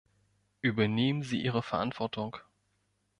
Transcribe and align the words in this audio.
Übernehmen 0.61 1.21
Sie 1.21 1.39
Ihre 1.43 1.61
Verantwortung. 1.61 2.37